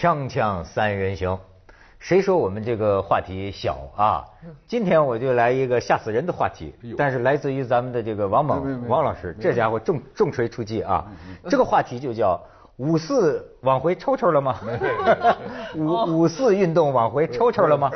[0.00, 1.38] 锵锵三人行，
[1.98, 4.24] 谁说我们这个话题小啊？
[4.66, 11.04] 今天我就来一个吓死人的话题，但是来自于咱们的这个王猛王老师，这家伙重重锤出击啊！
[11.50, 12.42] 这个话题就叫
[12.78, 14.58] 五四往回抽抽了吗？
[15.76, 17.90] 五五四运动往回抽抽了吗？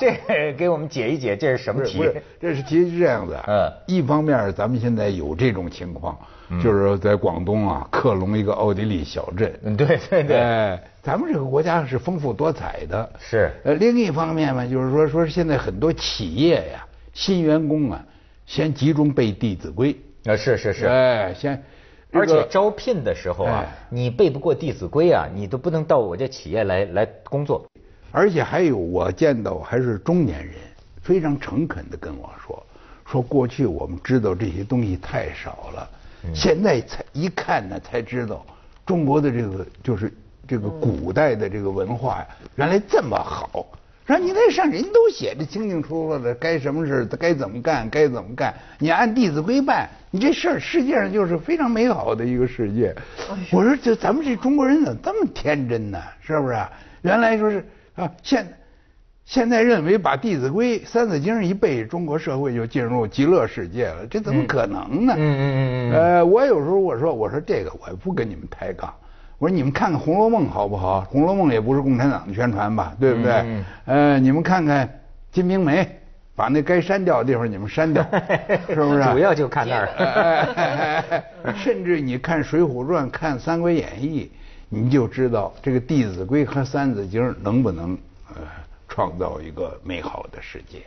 [0.00, 2.10] 这给我们解一解，这是什么题？
[2.40, 3.38] 这是题是这样子。
[3.46, 6.18] 嗯，一方面咱们现在有这种情况，
[6.60, 9.56] 就是在广东啊，克隆一个奥地利小镇。
[9.62, 10.36] 嗯，对对对。
[10.36, 13.12] 哎，咱们这个国家是丰富多彩的。
[13.20, 13.52] 是。
[13.62, 18.02] 呃，另一方面嘛，就是说说现在很多企业呀，新员工啊，
[18.46, 19.94] 先集中背《弟子规》。
[20.32, 20.86] 啊，是是是。
[20.86, 21.62] 哎，先。
[22.10, 27.68] 而且招聘的时候啊，你背不过《弟子规》啊，你都不能到我这企业来来工作。
[28.10, 30.54] 而且还有，我见到还是中年人，
[31.02, 32.64] 非常诚恳的跟我说，
[33.04, 35.90] 说过去我们知道这些东西太少了，
[36.32, 38.46] 现在才一看呢，才知道
[38.86, 40.10] 中国的这个就是
[40.46, 43.66] 这个古代的这个文化呀，原来这么好。
[44.06, 52.94] 说你那上人都写的清清楚楚的，该什么事该怎么干，该怎么干，你按《弟子规》办，你这事儿世界上就是非常美好的一个世界。
[53.50, 55.98] 我说这咱们这中国人怎么这么天真呢？
[56.20, 56.56] 是不是？
[57.00, 58.46] 原来说是啊，现
[59.24, 65.14] 现在认为把《弟子规》《三字经》一背，中国社会就进入极乐世界了，这怎么可能呢？
[65.16, 65.92] 嗯嗯嗯嗯。
[65.94, 68.92] 呃，我有时候我说我说这个我不跟你们抬杠。
[69.44, 71.02] 我说你们看看《红楼梦》好不好？
[71.04, 73.30] 《红楼梦》也不是共产党的宣传吧，对不对？
[73.44, 73.64] 嗯。
[73.84, 74.88] 呃，你们看看
[75.30, 75.82] 《金瓶梅》，
[76.34, 78.02] 把那该删掉的地方你们删掉，
[78.66, 79.04] 是不是？
[79.12, 81.22] 主要就看那儿。
[81.54, 84.30] 甚至你看《水浒传》、看《三国演义》，
[84.70, 87.92] 你就知道这个《弟子规》和《三字经》能不能
[88.30, 88.40] 呃
[88.88, 90.78] 创造一个美好的世界。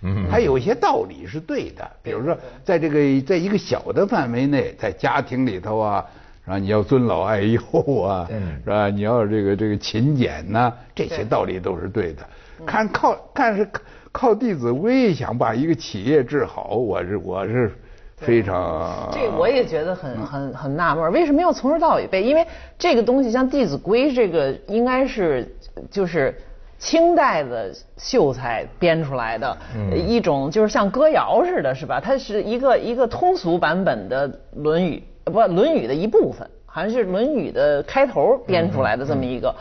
[0.00, 0.24] 嗯。
[0.30, 6.02] 它有些道理是对的，比如说，在这个在一个小的范围内，在家庭里头啊。
[6.46, 6.58] 是吧？
[6.58, 7.60] 你要尊老爱幼
[8.00, 8.26] 啊，
[8.64, 8.88] 是吧？
[8.88, 12.22] 你要这个这个勤俭呐，这些道理都是对的。
[12.64, 13.68] 看靠看是
[14.12, 17.72] 靠《弟子规》想把一个企业治好，我是我是
[18.16, 19.10] 非常。
[19.12, 22.22] 这我也觉得很很很纳闷，为什么要从头到尾背？
[22.22, 22.46] 因为
[22.78, 25.52] 这个东西像《弟子规》这个，应该是
[25.90, 26.34] 就是
[26.78, 29.58] 清代的秀才编出来的
[29.94, 32.00] 一种，就是像歌谣似的，是吧？
[32.00, 34.96] 它是一个一个通俗版本的《论语》。
[35.32, 39.52] 不，《论语》的一部分，好像是《论语》的开头编出来的这么一个。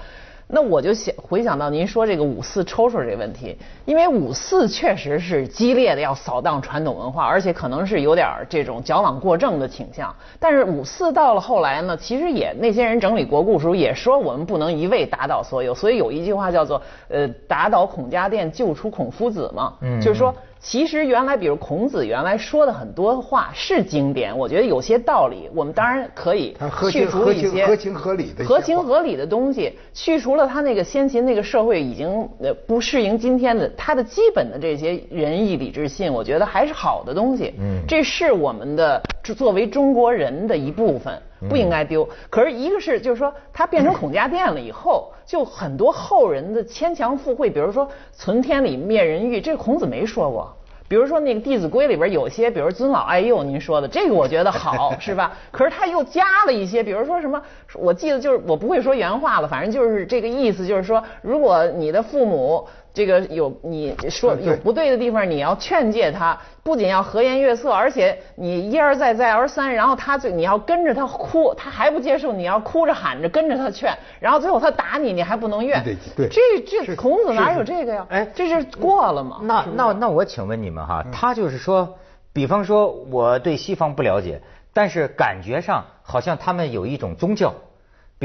[0.48, 10.16] 那我就想回想到您说这个五四抽抽这个问题，因为五四确实是激烈的要扫荡传统文化，而且可能是有点这种矫枉过正的倾向。
[10.40, 20.31] 但是五四到了后来呢，其实也那些人整理国故时候也说我们不能一味打倒所有，所以有一句话叫做呃打倒孔家店，救出孔夫子嘛，就是说。
[20.68, 26.58] 其实原来，比如孔子原来说的很多话是经典，我觉得有些道理，我们当然可以
[26.92, 37.54] 去除一些合情合理的合情合理的东西，去除了他那个先秦那个社会已经呃不适应今天的他的基本的这些仁义礼智信，我觉得还是好的东西。
[37.59, 41.22] 嗯，这是我们的作为中国人的一部分。
[41.50, 42.07] 不应该丢。
[42.29, 50.56] 可是，一个是就是说，它变成孔家店了以后，就很多后人的牵强附会，比如说“存天理，灭人欲”，这孔子没说过。
[50.88, 55.34] 比如说那个《弟子规》里边有些，比如尊老爱幼，您说的这个我觉得好，是吧？
[55.51, 57.41] 可是他又加了一些，比如说什么，
[57.74, 62.68] 我记得就是我不会说原话了，反正就是这个意思，就是说，如果你的父母。
[62.95, 75.83] 这个有你说有不对的地方，你要劝诫他，不仅要和颜悦色，而且你一而再再而三，然后他就你要跟着他哭，他还不接受，你要哭着喊着跟着他劝，然后最后他打你，你还不能怨。
[75.83, 78.07] 对对，这这孔子哪有这个呀？
[78.09, 79.41] 哎，这是过了嘛？
[79.44, 81.97] 那那那我请问你们哈，他就是说，
[82.31, 84.41] 比方说我对西方不了解，
[84.73, 87.53] 但是感觉上好像他们有一种宗教。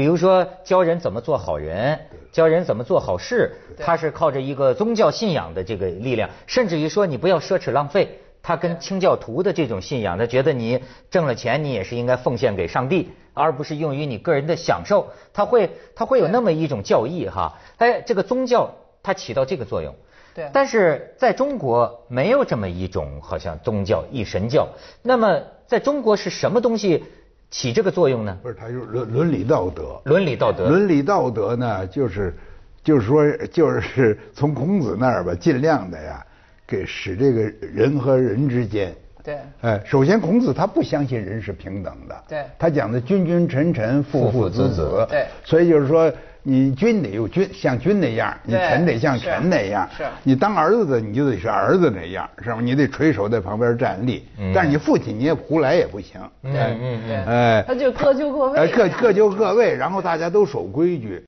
[0.01, 1.99] 比如说教人怎么做好人，
[2.31, 19.93] 教人怎么做好事，他是靠着一个宗教信仰的这个力量，甚至于说你不要奢侈浪费，他跟清教徒的这种信仰，他觉得你挣了钱你也是应该奉献给上帝，而不是用于你个人的享受，他会他会有那么一种教义哈，哎，这个宗教它起到这个作用，
[20.33, 24.67] 对，但是在中国没有这么一种好像宗教一神教，
[25.03, 27.03] 那么在中国是什么东西？
[27.51, 28.37] 起这个作用呢？
[28.41, 30.01] 不是，它就是伦伦理道德。
[30.05, 30.69] 伦理道德。
[30.69, 32.33] 伦理道德呢，就是，
[32.81, 36.25] 就是说，就是从孔子那儿吧，尽量的呀，
[36.65, 38.95] 给使这个人和人之间。
[39.23, 39.37] 对。
[39.61, 42.23] 哎，首先孔子他不相信人是平等的。
[42.27, 42.43] 对。
[42.57, 45.05] 他讲的君君臣臣父父子子。
[45.09, 45.25] 对。
[45.43, 46.11] 所以就是说。
[46.43, 49.87] 你君得有君像君那样，你臣得像臣那样。
[49.95, 50.03] 是。
[50.23, 52.57] 你当儿子的，你就得是儿子那样，是吧？
[52.59, 54.27] 你得垂手在旁边站立。
[54.39, 54.51] 嗯。
[54.51, 56.19] 但是你父亲你也胡来也不行。
[56.41, 57.25] 对嗯嗯。
[57.27, 57.63] 哎。
[57.67, 58.67] 他就各就各位。
[58.71, 61.23] 各各就各位，然后大家都守规矩。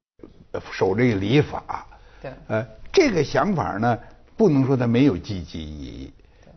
[0.53, 1.85] 呃守这个礼法。
[2.19, 3.95] 对呃，这个想法呢，
[4.35, 6.13] 不能说它没有积极意义。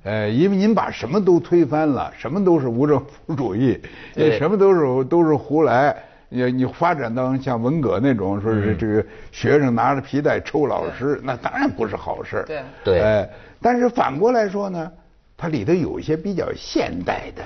[0.07, 3.77] 呃，因为您把什么都推翻了，什么都是无政府主义，
[4.15, 5.97] 也什么都是都是胡来。
[6.29, 12.45] 你你发展到像文革那种，说是这个学生拿着皮带抽老师，那当然不是好事儿。
[12.45, 13.29] 对对呃，
[13.61, 14.93] 但是反过来说呢，
[15.37, 17.43] 它里头有一些比较现代的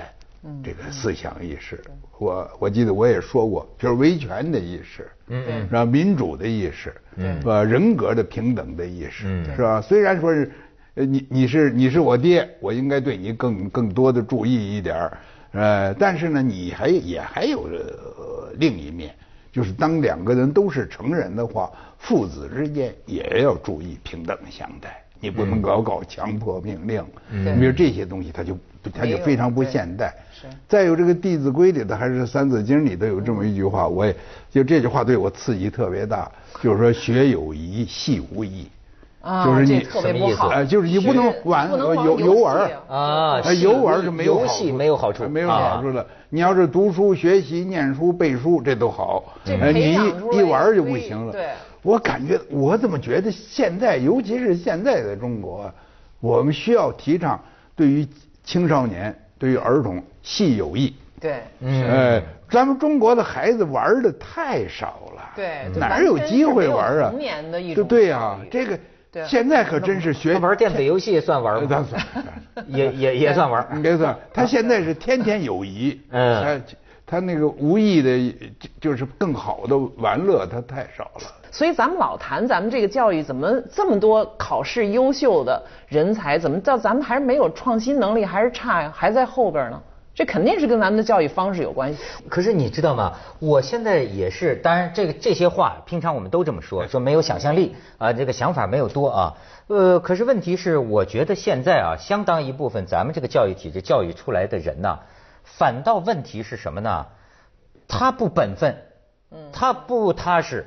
[0.63, 1.81] 这个思想意识。
[2.19, 5.83] 我我记得我也说过，就是维权的意识，嗯嗯是吧？
[5.83, 7.63] 民主的意识，嗯是吧？
[7.63, 9.81] 人格的平等的意识，嗯是吧？
[9.81, 10.51] 虽然说是，
[10.95, 15.17] 呃，你你是你是我爹，我应该对你更更多的注意一点儿，
[15.53, 19.15] 呃，但是呢，你还也还有呃另一面，
[19.53, 28.57] 就是当两个人都是成人的话，父子之间也要注意平等相待，你不能搞搞强迫命令，嗯你比如这些东西，它就
[28.91, 30.13] 它没有就非常不现代。
[30.33, 34.13] 是再有这个《弟子规》里头还是《三字经》里头有这么一句话，我也
[34.49, 36.29] 就这句话对我刺激特别大，
[36.61, 38.67] 就是说学有谊，戏无益。
[39.21, 46.05] 啊就是你这特别不好哎就是你不能玩游游玩啊游玩是没有好游戏处没有好处没有啊好处的。
[46.29, 49.21] 你要是读书、学习、念书、背书，这都好。
[49.43, 51.33] 你培养出来一一玩就不行了。
[51.33, 51.49] 对
[51.81, 55.73] 我感觉我怎么觉得现在，尤其是现在的中国啊，
[56.21, 57.37] 我们需要提倡
[57.75, 58.07] 对于
[58.45, 60.95] 青少年、对于儿童戏有益。
[61.19, 67.09] 对嗯哎，咱们中国的孩子玩的太少了，对哪有机会玩啊？
[67.09, 68.79] 童年的一对种对呀，这个
[69.11, 71.67] 对现在可真是学他玩电子游戏算玩呃吗？
[71.67, 72.25] 算算
[72.67, 73.67] 也也也算玩。
[73.81, 76.75] 没算，他现在是天天有谊， 嗯他
[77.05, 81.21] 他那个无意的，就就是更好的玩乐，他太少了。
[81.51, 89.81] 所以咱们老谈咱们这个教育怎么这么多考试优秀的人才，怎么到咱们还是没有创新能力，还是差呀，还在后边呢？
[90.13, 91.99] 这肯定是跟咱们的教育方式有关系。
[92.29, 93.13] 可是你知道吗？
[93.39, 99.33] 我现在也是，当然这个这些话，平常我们都这么说，说没有想象力啊，这个想法没有多啊。
[99.67, 104.99] 呃，可是问题是，我觉得现在啊，相当一部分咱们这个教育体制教育出来的人呐，
[105.43, 107.05] 反倒问题是什么呢？
[107.87, 108.77] 他不本分，
[109.53, 110.65] 他不踏实，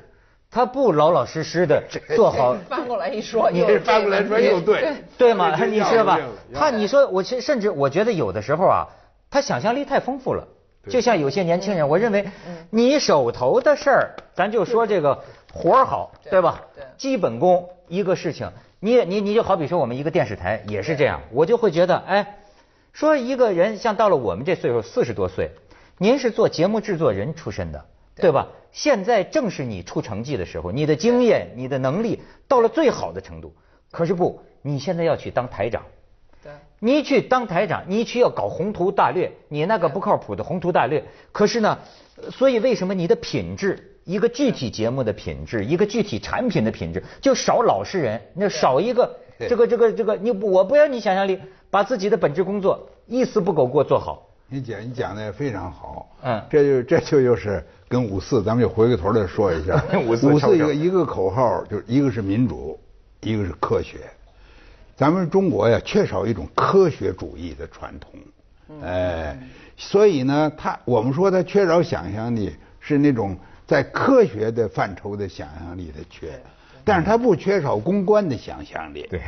[0.49, 1.83] 他不老老实实的
[2.15, 2.55] 做好。
[2.67, 5.55] 翻过来一说，你这翻过来说又对，对吗？
[5.65, 6.19] 你知道吧？
[6.53, 8.87] 他你说我甚甚至我觉得有的时候啊，
[9.35, 10.47] 他想象力太丰富了。
[10.87, 12.29] 就像有些年轻人，我认为
[12.69, 16.41] 你手头的事儿，咱就说这个活儿好，对。
[16.41, 16.61] 吧？
[16.95, 18.49] 基本功一个事情，
[18.79, 22.37] 你你你就好比说我们一个电视台也是这样，我就会觉得，哎，
[22.93, 25.51] 说一个人像到了我们这岁数四十多岁，
[25.97, 27.83] 您是做节目制作人出身的，
[28.15, 28.31] 对。
[28.31, 28.47] 吧？
[28.71, 33.53] 现在正是你出成绩的时候，你的经验、你的能力到了最好的程度。
[33.91, 35.94] 可是不，你现在要去当台长，对
[36.85, 41.03] 你去当台长，你去要搞宏图大略，你那个不靠谱的宏图大略。
[41.31, 41.79] 可是呢，
[42.21, 49.17] 呃所以为什么你的品质，一个具体节目的品质，一个具体产品的品质，就少老实人，那少一个
[49.49, 51.39] 这个这个这个，你不我不要你想象力，
[51.71, 54.29] 把自己的本职工作一丝不苟给我做好。
[54.47, 62.79] 你讲你讲的也非常好，嗯这就这就又是跟五四，咱们就回过头来说一下 五四五四一个一个口号，就是一个是民主，
[63.21, 63.97] 一个是科学。
[64.95, 68.11] 咱们中国呀，缺少一种科学主义的传统，
[68.81, 69.37] 哎，
[69.75, 73.37] 所以呢，他我们说他缺少想象力，是那种
[73.67, 76.41] 在科学的范畴的想象力的缺。
[76.85, 79.19] 但是他不缺少公关的想象力， 对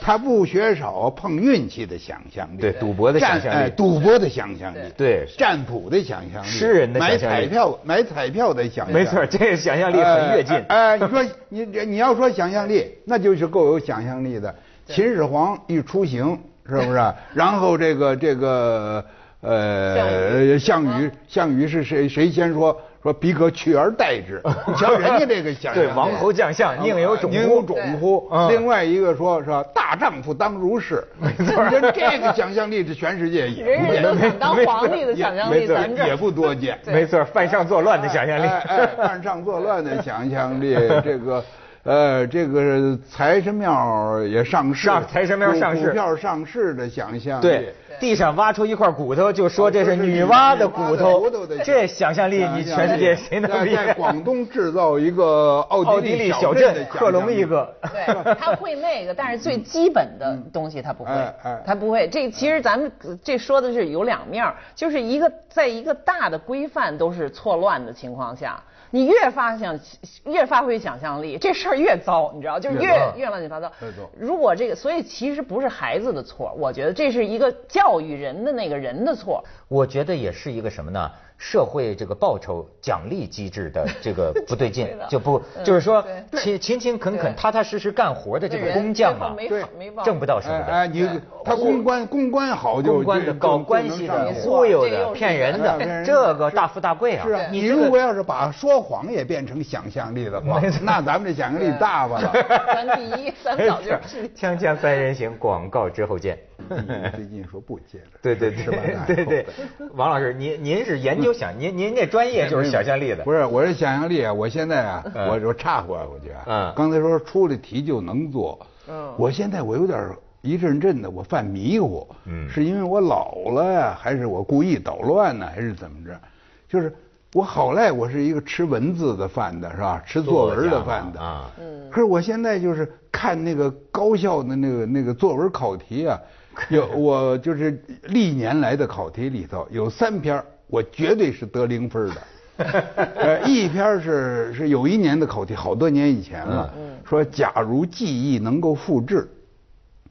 [0.00, 10.54] 他不缺少碰运气的想象力，对赌博的想象力赌博的想象力，对占卜的想象力，诗人的想象力买彩票买彩票的想象力，没错，这个想象力很跃进。
[10.68, 14.54] 哎，哎你说你你要说想象力，那就是够有想象力的。
[14.84, 17.14] 秦始皇一出行，是不是？
[17.32, 19.02] 然后这个这个
[19.40, 22.08] 呃，项羽项羽是谁？
[22.08, 24.40] 谁先说说逼格取而代之？
[24.66, 29.64] 你瞧人家这个想象，对王侯将相宁有种乎宁有种乎另外一个说是吧？
[29.74, 31.02] 大丈夫当如是。
[31.38, 36.78] 你说这个想象力，是全世界也不人人都想当皇帝的想象力，咱这也不多见。
[36.86, 38.48] 没错，犯上作乱的想象力。
[38.96, 41.42] 犯上作乱的想象力，这个。
[41.84, 51.28] 呃，这个财神庙也上市，上财神庙上市股票上市的想象力，对，地上挖出一块骨头，就说这是女娲的骨头，
[51.64, 53.74] 这想象力你全世界谁能比？
[53.74, 57.74] 在广东制造一个奥奥地地利小镇镇，克隆一个。
[57.92, 61.10] 对，他会那个，但是最基本的东西他不会
[61.66, 62.08] 他不会。
[62.08, 62.92] 这其实咱们
[63.24, 68.62] 这说的是有两面儿，就是一个在一个大的规范都是错乱的情况下。
[68.92, 69.80] 你越发想，
[70.26, 73.72] 越发挥想象力，这事儿越糟，你知道，就是越越越乱七八糟。
[74.18, 79.42] 如果这个，所以其实不是孩子的错，我觉得这是一个教育人的那个人的错。
[79.66, 81.10] 我觉得也是一个什么呢？
[81.44, 89.64] 社会这个报酬奖励机制的这个 不对劲，就不嗯就是说勤勤勤恳恳、踏踏实实干活的这个工匠啊，对
[90.04, 90.66] 挣不到什么的。
[90.66, 91.08] 哎哎，你
[91.44, 97.26] 他公关公关好就公关的、搞关系的、忽悠的、骗人的，这个大富大贵啊！
[97.26, 102.32] 是啊，你如果要是把说谎也变成想象力的话， 那咱们这想象力大发了。
[102.72, 106.38] 咱第一，咱早就是 锵锵三人行，广告之后见。
[107.14, 108.78] 最近说不接了，对对是吧？
[109.06, 109.46] 对对对，
[109.94, 114.32] 王老师，您您是研究想，您您这专业就是想象力的，不是，我是想象力啊！
[114.32, 116.42] 我现在啊，嗯我我岔过过去啊。
[116.46, 120.10] 嗯刚才说出了题就能做，嗯我现在我有点
[120.40, 126.20] 一阵阵的，我犯迷糊，嗯是因为我老了呀，还是我故意捣乱呢，还是怎么着？
[126.68, 126.92] 就是
[127.34, 130.02] 我好赖我是一个吃文字的饭的，是吧？
[130.06, 136.18] 吃作文的饭的啊嗯可是我现在就是看那个高校的那个那个作文考题啊，
[136.70, 142.22] 有我就是历年来的考题里头有三篇儿我绝对是得零分的。
[143.16, 146.72] 呃，一篇是是有一年的考题，好多年以前了，
[147.04, 149.26] 说假如记忆能够复制，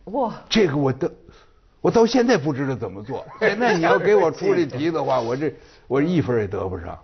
[0.06, 1.10] 哇，这个我的，
[1.80, 3.24] 我到现在不知道怎么做。
[3.40, 5.54] 现在你要给我出这题的话，我这
[5.88, 6.98] 我一分也得不上。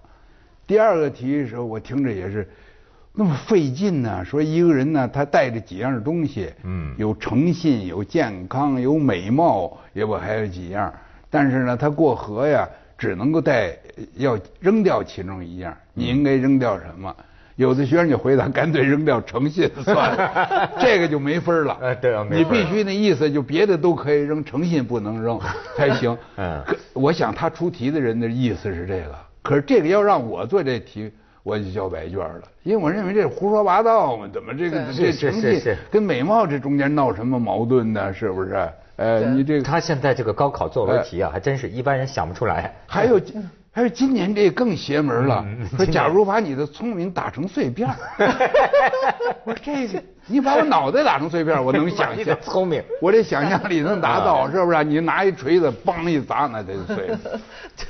[0.65, 2.49] 第二个题的时候，我听着也是
[3.19, 10.93] 那么费劲呢、说一个人呢，他带着几样东西，嗯有诚信，有健康，有美貌，也不还有几样。
[11.27, 13.75] 但是呢，他过河呀，只能够带，
[14.17, 15.75] 要扔掉其中一样。
[15.95, 17.11] 你应该扔掉什么？
[17.55, 21.75] 有的学生就回答，干脆扔掉诚信算了， 这个就没分了。
[21.81, 25.39] 哎对啊你必须那意思就别的都可以扔，诚信不能扔
[25.75, 26.15] 才行。
[26.35, 31.11] 嗯可我想他出题的人的意思是这个，可是这个要让我做这题，
[31.47, 38.13] 我就交白卷了，因为我认为这胡说八道嘛，怎么这个对这是是诚信是是跟美貌这中间闹什么矛盾呢？
[38.13, 38.69] 是不是？
[38.97, 42.75] 呃，你这个他现在这个高考作文题啊，还真是一般人想不出来。
[42.85, 43.21] 还有
[43.71, 47.95] 还有今年这更邪门了嗯，说假如把你的聪明打成碎片儿
[49.45, 54.83] 我说这个你把我脑袋打成碎片我能想象，聪明我这想象力能达啊到，是不是？
[54.83, 57.09] 你拿一锤子梆一砸，那得碎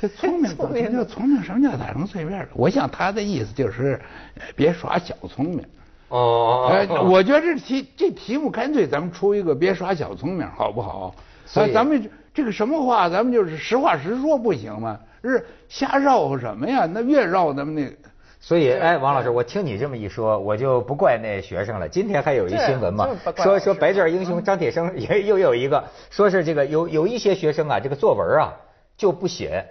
[0.16, 1.42] 聪明，聪明什么叫聪明？
[1.42, 2.48] 什么叫打成碎片？
[2.54, 4.00] 我想他的意思就是，
[4.36, 5.64] 呃别耍小聪明。
[6.08, 11.14] 哦哎，我觉得这题这题目干脆咱们出一个别耍小聪明，好不好？
[11.44, 14.98] 所以啊咱们这这个什么话，咱们就是实话实说，不行吗？
[15.24, 16.88] 是瞎绕和什么呀？
[16.90, 17.92] 那越绕咱们那个。
[18.40, 21.88] 所以，哎，王老师，我听你这么一说，我就不怪那学生了。
[21.88, 28.54] 今天还有一新闻嘛说说白卷英雄张铁生也 又有一个，说是这个有有一些学生啊，这个作文啊
[28.96, 29.66] 就不写，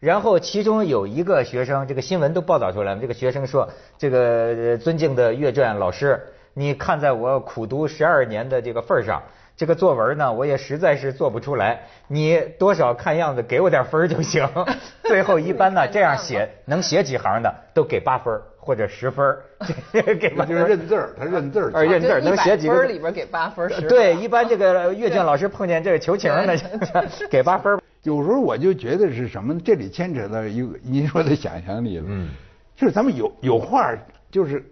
[0.00, 6.20] 然后其中有一个学生，这个新闻都报道出来了，这个学生说，这个呃尊敬的阅卷老师，
[6.54, 9.22] 你看在我苦读十二年的这个份儿上。
[9.58, 14.48] 这个作文呢，我也实在是做不出来，你多少看样子给我点分儿就行。
[15.02, 19.42] 最后一般呢，这样写能写几行的都给八分或者十分儿，
[20.14, 21.72] 给八分就是认字儿，他认字儿。
[21.72, 26.56] 啊认字儿能写几行分里边给八分十分对，一般这个阅卷老师碰见这个求情的，
[27.28, 27.76] 给八分。
[28.04, 29.60] 有时候我就觉得是什么呢？
[29.64, 32.04] 这里牵扯到一个您说的想象力了。
[32.06, 32.28] 嗯，
[32.76, 33.92] 就是咱们有有话，
[34.30, 34.64] 就是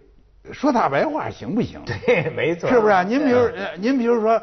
[0.53, 1.81] 说大白话行不行？
[1.85, 3.03] 对，没错，是不是啊？
[3.03, 4.41] 您比如，呃您比如说，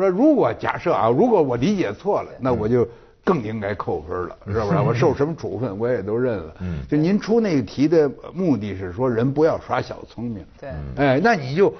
[0.00, 2.86] 说如果假设啊，如果我理解错了，那我就
[3.22, 4.78] 更应该扣分了， 是不是？
[4.78, 6.54] 我受什么处分我也都认了。
[6.60, 10.44] 嗯就您出那个题的目的是说人不要耍小聪明。
[10.58, 11.72] 对哎，那你就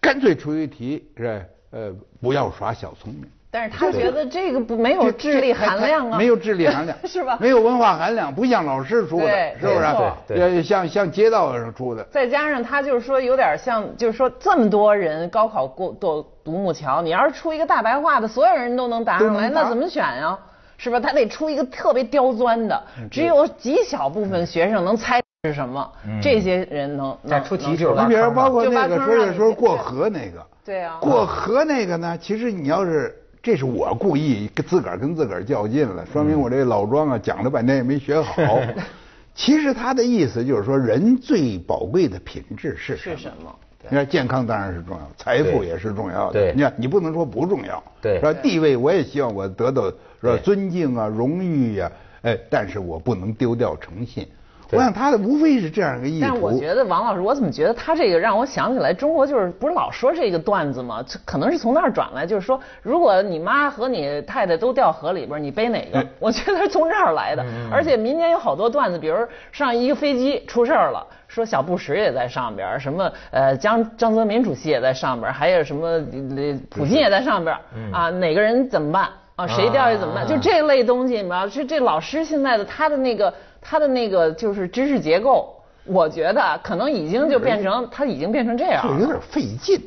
[0.00, 3.24] 干脆出一题是吧呃，不要耍小聪明。
[3.50, 6.96] 但是他觉得这个不没有智力含量啊，没有智力含量。
[7.08, 7.38] 是吧？
[7.40, 9.26] 没有文化含量，不像老师出的，
[9.58, 9.86] 是不是？
[10.26, 12.04] 对呃像像街道上出的。
[12.10, 20.38] 再加上他就是说有点像，就是说这么多人高考过过独木桥，你要是出一个大白话的，所有人都能答上来，那怎么选呀？
[20.76, 21.00] 是吧？
[21.00, 26.20] 他得出一个特别刁钻的，嗯只有极小部分学生能猜是什么，嗯。
[26.20, 30.98] 这些人能能再出题就你比如包括那个坑让你说是说过河那个，对啊。
[31.00, 33.12] 过河那个呢，其实你要是
[33.48, 38.60] 这是我故意跟自个儿跟自个儿较劲了，说明我这老庄啊讲了半天也没学好。
[39.34, 43.16] 其实他的意思就是说，人最宝贵的品质是什么？
[43.16, 43.54] 是什么？
[43.88, 46.34] 你看健康当然是重要，财富也是重要的。
[46.34, 47.82] 对你看你不能说不重要。
[48.02, 48.34] 对是吧？
[48.34, 49.90] 地位我也希望我得到
[50.20, 50.36] 是吧？
[50.44, 51.90] 尊敬啊，荣誉呀、
[52.20, 54.28] 哎，但是我不能丢掉诚信。
[54.68, 56.26] 对我想他的无非是这样一个意图。
[56.28, 61.02] 但我觉得王老师，我怎么觉得他这个让我想起来，中国就是不是老说这个段子吗？
[61.06, 66.06] 这可能是从那儿转来，就是说，如果你妈和你太太都掉河里边，你背哪个哎？
[66.20, 67.44] 我觉得是从这儿来的。
[67.72, 69.16] 而且民间有好多段子，比如
[69.50, 77.60] 上一个飞机出事儿了，说小布什也在上边儿，什么呃江江泽民主席也在上边儿，还有什么呃普京也在上边儿
[77.90, 79.08] 啊，哪个人怎么办？
[79.36, 80.24] 啊，谁掉下去怎么办？
[80.24, 88.92] 啊就这类东西，你知道，这这老师现在的他的那个它的那个就是知识结构，我觉得可能已经就变成，它已经变成这样了。
[88.94, 89.80] 就有点费劲，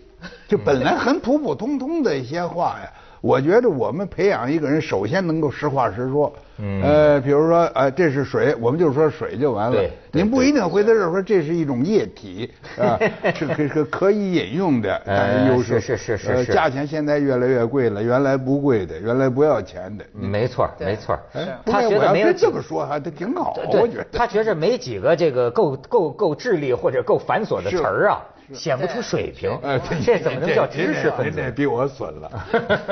[0.47, 2.91] 就本来很普普通通的一些话呀。
[3.21, 6.33] 我觉得我们培养一个人，首先能够实话实说。
[6.57, 6.81] 嗯。
[6.81, 9.77] 呃，比如说，呃，这是水，我们就说水就完了。
[9.77, 9.91] 对。
[10.11, 12.99] 您不一定回到这儿说这是一种液体 啊，
[13.35, 16.51] 是可可可以饮用的，但是又是是是是是。
[16.51, 20.03] 价钱现在越来越贵了，原来不贵的，原来不要钱的。
[20.13, 21.17] 没错，没错。
[21.65, 24.07] 他觉得没有这么说还他挺好，我觉得。
[24.11, 28.21] 他觉着没几个这个够够够智力或者够繁琐的词儿啊。
[28.53, 29.57] 显不出水平，
[30.03, 31.41] 这怎么能叫知识分子？
[31.41, 32.29] 这比我损了，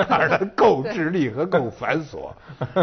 [0.10, 2.32] 哪儿的够智力和够繁琐，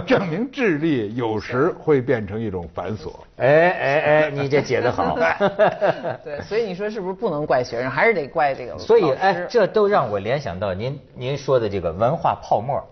[0.07, 3.13] 证明智力有时会变成一种繁琐。
[3.37, 5.17] 哎哎哎，你这解的好。
[6.25, 8.79] 对，所以你说是不是不能怪学生，还是得怪这个？
[8.79, 12.83] 所以哎，这都让我联想到您您说的这个文化泡沫。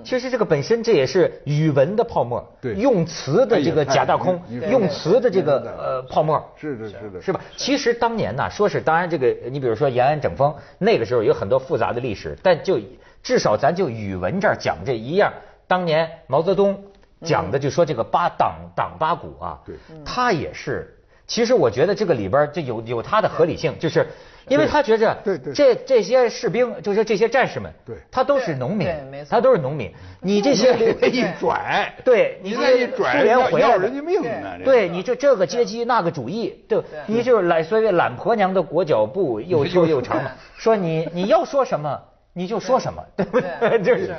[0.00, 7.40] 嗯，其实这个本身这也是语文的泡沫，对，用词的这个假大空，用词的这个呃泡沫，是的，是的，是吧？
[7.56, 12.80] 其实当年呢，说是当然这个，你比如说延安整风，那个时候有很多复杂的历史，但就
[13.22, 15.32] 至少咱就语文这儿讲这一样，
[15.66, 16.82] 当年毛泽东
[17.22, 20.96] 讲的就说这个八党党八股啊，对，他也是，
[21.30, 24.06] 其实我觉得这个里边就有有他的合理性，就是。
[24.48, 28.88] 因为他觉着，对对，这这些士兵，就是这些战士们，对，他都是农民，
[29.28, 29.92] 他都是农民。
[30.20, 34.58] 你这些一拽， 对，你这一拽，要人家命呢。
[34.64, 40.20] 对你这这个阶级那个主义，对，你就是懒所谓懒婆娘的裹脚布，又瘦又长。
[40.56, 42.00] 说你你要说什么，
[42.32, 43.82] 你就说什么，对不对？
[43.84, 44.16] 就是。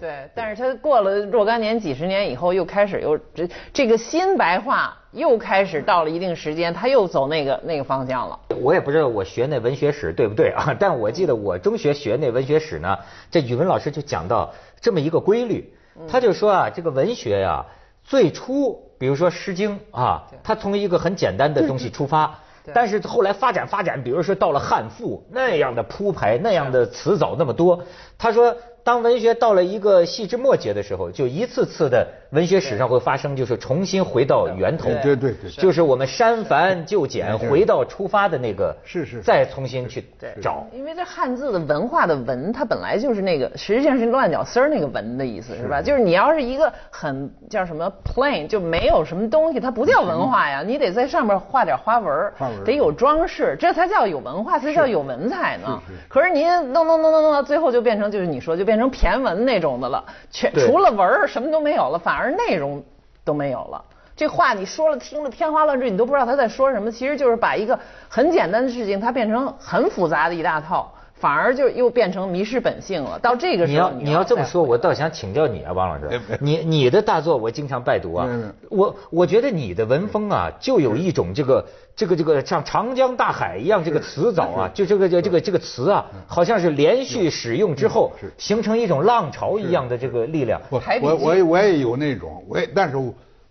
[0.00, 8.38] 对，但是他过了若干年、几十年以后，又开始又这这个新白话又开始到了一定时间，他又走那个那个方向了。
[8.60, 10.74] 我也不知道我学那文学史对不对啊？
[10.80, 12.98] 但我记得我中学学那文学史呢，
[13.30, 15.74] 这语文老师就讲到这么一个规律，
[16.08, 17.66] 他就说啊，这个文学呀，
[18.02, 22.38] 最初比如说《诗经》啊，他从一个很简单的东西出发，
[22.72, 27.84] 但是后来发展发展，比如说到了汉赋那样的铺排，那样的词藻那么多，
[28.16, 28.56] 他说。
[28.84, 40.04] 当文学到了一个细枝末节的时候，就一次次的文学史上会发生，就是重新回到源头，对对对，就是我们删繁就简，回到出发的那个，是是，再重新去
[40.42, 40.66] 找。
[40.72, 45.68] 因为这汉字的文化的文，它本来就是那个，实际上是乱脚丝儿那个文的意思，是。
[45.68, 45.80] 吧？
[45.80, 52.32] 就是你要是一个很叫什么 plain，就没有什么东西，它不叫文化呀，你得在上面画点花纹，
[52.64, 55.80] 得有装饰，这才叫有文化，才叫有文采呢。
[56.08, 58.72] 可是您弄弄弄弄弄到最后就变成就是你说就变。
[58.72, 62.82] 变成骈文那种的了，全除了文儿什么都没有了，反而而内容
[63.24, 63.84] 都没有了。
[64.14, 66.92] 这话你说了听了天花乱坠，你都不知道他在说什么。
[66.92, 70.92] 其实就是把一个很简单的事情，它变成很复杂的一大套。
[71.22, 73.16] 反而就又变成迷失本性了。
[73.20, 76.20] 到这个时候，你要你要这么说，我倒想请教你啊，王老师。
[76.40, 78.28] 你你的大作我经常拜读啊。
[78.68, 90.60] 我我觉得你的文风啊，就有一种这个这个这个像长江大海一样这个词藻啊，就这个这这个这个词啊，好像是连续使用之后形成一种浪潮一样的这个力量。
[90.70, 92.96] 我我我我也有那种，我也但是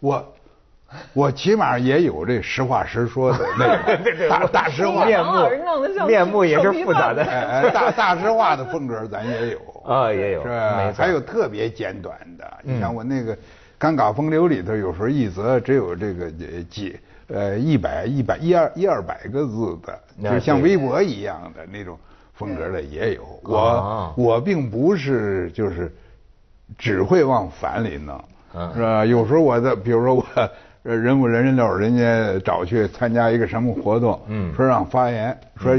[0.01, 0.21] 我。
[1.13, 3.95] 我起码也有这实话实说的那
[4.29, 7.23] 大大实话面目，面目也是复杂的。
[7.71, 10.93] 大大实话的风格咱也有 啊，也有是吧？
[10.97, 13.35] 还有特别简短的，你像我那个
[13.79, 16.29] 《尴尬风流》里头，有时候一则只有这个
[16.69, 19.99] 几呃一百一百一二一二百个字的，
[20.31, 21.97] 就像微博一样的那种
[22.33, 23.23] 风格的也有。
[23.43, 25.91] 我我并不是就是
[26.77, 28.23] 只会往反里弄，
[28.75, 29.05] 是吧？
[29.05, 30.23] 有时候我的，比如说我。
[30.83, 35.77] 人五人六，人家找去参加一个什么活动，嗯，说让发言，说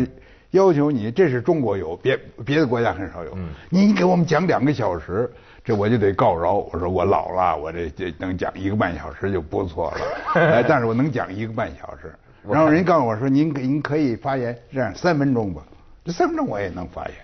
[0.52, 5.28] 要求你，这是中国有，别别的国家很少有，嗯，你给我们讲两个小时，
[5.64, 6.54] 这我就得告饶。
[6.54, 10.00] 我说我老了，我这这能讲一个半小时就不错了，
[10.40, 12.14] 哎，但是我能讲一个半小时。
[12.48, 15.62] 然后人告诉我说，您您可以发言这样三分钟吧，
[16.04, 17.14] 这三分钟我也能发言。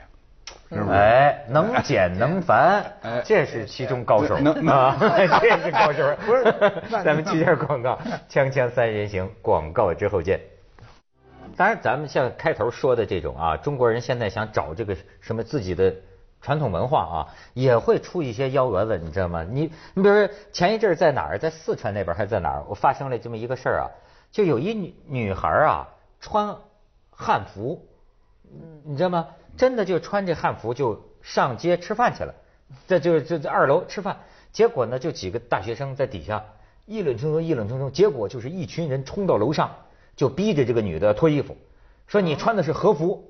[0.70, 2.84] 哎，能简能繁，
[3.24, 4.34] 这是其中高手
[4.66, 4.96] 啊！
[5.40, 6.14] 这是高手。
[6.26, 6.54] 不是，
[7.02, 10.40] 咱们接下广告，锵锵三人行，广告之后见。
[11.56, 15.94] 当然，咱们像开头说的这种啊，中国人现在想找这个什么自己的
[16.42, 17.16] 传统文化啊，
[17.54, 19.42] 也会出一些幺蛾子，你知道吗？
[19.48, 23.88] 你你比如说前一阵在哪儿，在四川那边还是在哪儿，我发生了这么一个事儿啊，
[24.30, 25.88] 就有一女女孩啊
[26.20, 26.54] 穿
[27.10, 27.86] 汉服，
[28.84, 29.26] 你知道吗？
[29.58, 32.34] 真的就穿着汉服就上街吃饭去了，
[32.86, 34.16] 这就就在二楼吃饭，
[34.52, 36.42] 结果呢就几个大学生在底下
[36.86, 39.70] 议论纷纷，议论纷纷，结果就是一群人冲到楼上，
[40.16, 41.56] 就逼着这个女的脱衣服，
[42.06, 43.24] 说你穿的是和服，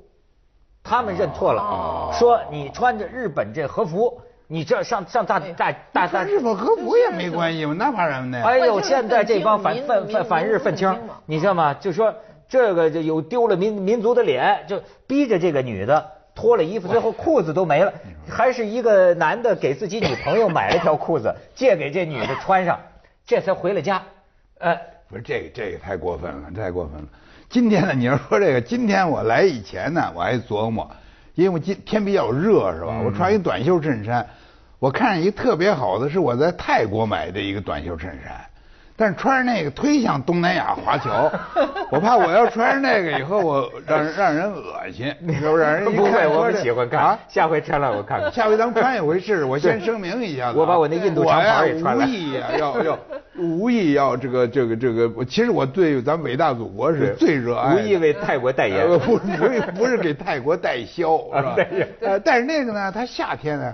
[0.84, 8.42] 他们认错了，说你穿着日本这和服，你这上上大大大大日本和服也没关系嘛，那怕什么呢？
[8.44, 10.94] 哎呦，现在这帮反反反反日愤青，
[11.26, 11.74] 你知道吗？
[11.74, 12.14] 就说
[12.48, 17.92] 这个就有丢了民民族的脸，就逼着这个女的脱了衣服， 最后裤子都没了，
[18.28, 22.78] 还是一个男的给自己女朋友买了条裤子， 借给这女的穿上，
[23.26, 24.00] 这才回了家。
[24.58, 27.08] 呃，不是这个这个太过分了，太过分了。
[27.48, 30.88] 今天呢，你要说这个，今天我来以前呢，我还琢磨，
[31.34, 33.00] 因为今天比较热是吧？
[33.04, 34.24] 我穿一短袖衬衫，
[34.78, 38.47] 我看上一特别好的是我在泰国买的一个短袖衬衫。
[39.00, 41.30] 但是穿上那个忒像东南亚华侨，
[41.88, 45.06] 我怕我要穿上那个以后我 让让人恶心，
[45.40, 45.62] 是不是？
[45.62, 47.16] 让人 不会，我们喜欢看。
[47.28, 48.32] 下回穿了我看看。
[48.32, 49.44] 下回咱们穿一回试试。
[49.44, 52.04] 我先声明一下子，我把我那印度长袍也穿了。
[52.04, 52.98] 无意啊，要要
[53.38, 57.76] 无意要这个这个这个，其实我对咱伟大祖国是最热爱。
[57.76, 58.84] 无意为泰国代言。
[58.88, 59.18] 不不
[59.76, 61.56] 不是给泰国代销，是吧？
[62.00, 63.72] 呃，但是那个呢，它夏天呢。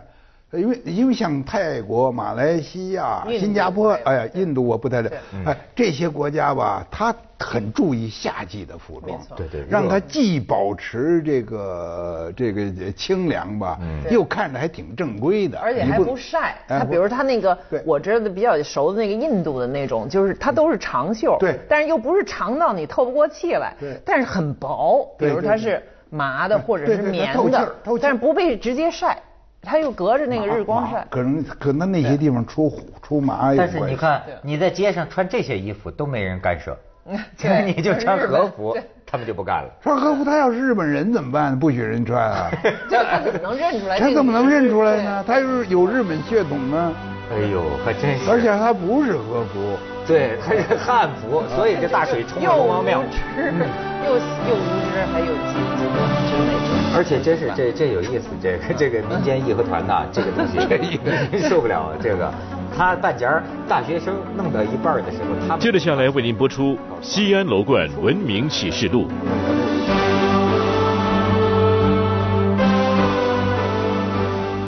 [0.57, 5.11] 因为因为像泰国、马来西亚、新加坡，哎呀，印度我不太了，
[5.47, 13.79] 哎，这些国家吧，他很注意夏季的服装，对对，让它既保持这个这个清凉吧，
[14.11, 16.57] 又看着还挺正规的，而且还不晒。
[16.69, 29.19] 他比如他那个，我知道的比较熟的那个印度的那种，就是它都是长袖，对，但是又不是长到你透不过气来，对，但是很薄，比如它是麻的或者是棉的，但是不被直接晒。
[29.65, 32.73] 它又隔着那个日光晒，可能可能那些地方出
[33.03, 33.55] 出麻。
[33.57, 36.77] 但是你看，你在街上穿这些衣服都没人干涉，
[37.65, 39.71] 你就穿和服， 他们就不干了。
[39.81, 41.59] 穿和服，他要是日本人怎么办？
[41.59, 42.51] 不许人穿啊！
[42.89, 43.99] 这怎么能认出来？
[43.99, 45.25] 他怎么能认出来呢？
[45.27, 46.93] 他是有日本血统呢。
[47.33, 48.31] 哎呦，还真是！
[48.31, 53.01] 而且他不是和服，对，他是汉服，所以这大水冲了龙王庙。
[53.01, 55.97] 又又无知，还有几几个
[56.29, 56.84] 之类的。
[56.97, 60.59] 而且真是这这有意思，这个这个民间义和团呐，这个东西
[61.49, 62.33] 受不了这个。
[62.77, 63.27] 他半截
[63.69, 69.09] 大学生弄到一半的时候，他接着下来为您播出《西安楼观文明启示录》。